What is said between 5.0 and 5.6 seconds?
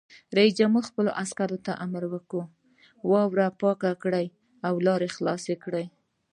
خلاصې